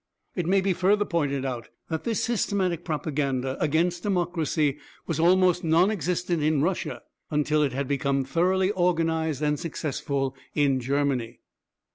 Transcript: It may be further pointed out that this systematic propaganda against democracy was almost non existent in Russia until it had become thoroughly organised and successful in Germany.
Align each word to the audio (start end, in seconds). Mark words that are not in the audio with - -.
It 0.33 0.47
may 0.47 0.61
be 0.61 0.73
further 0.73 1.05
pointed 1.05 1.45
out 1.45 1.69
that 1.89 2.05
this 2.05 2.23
systematic 2.23 2.83
propaganda 2.83 3.55
against 3.59 4.01
democracy 4.01 4.79
was 5.05 5.19
almost 5.19 5.63
non 5.63 5.91
existent 5.91 6.41
in 6.41 6.63
Russia 6.63 7.03
until 7.29 7.61
it 7.61 7.73
had 7.73 7.87
become 7.87 8.23
thoroughly 8.25 8.71
organised 8.71 9.43
and 9.43 9.59
successful 9.59 10.35
in 10.55 10.79
Germany. 10.79 11.41